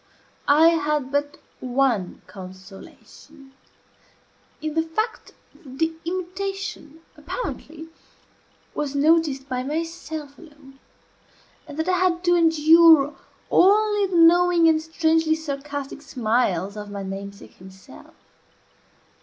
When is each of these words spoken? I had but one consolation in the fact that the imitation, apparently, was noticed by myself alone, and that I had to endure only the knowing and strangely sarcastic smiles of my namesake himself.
I 0.47 0.69
had 0.69 1.11
but 1.11 1.37
one 1.59 2.23
consolation 2.25 3.51
in 4.59 4.73
the 4.73 4.81
fact 4.81 5.33
that 5.53 5.77
the 5.77 5.95
imitation, 6.05 7.01
apparently, 7.15 7.87
was 8.73 8.95
noticed 8.95 9.47
by 9.47 9.61
myself 9.61 10.39
alone, 10.39 10.79
and 11.67 11.77
that 11.77 11.87
I 11.87 11.99
had 11.99 12.23
to 12.23 12.33
endure 12.35 13.13
only 13.51 14.07
the 14.07 14.17
knowing 14.17 14.67
and 14.67 14.81
strangely 14.81 15.35
sarcastic 15.35 16.01
smiles 16.01 16.75
of 16.75 16.89
my 16.89 17.03
namesake 17.03 17.57
himself. 17.57 18.15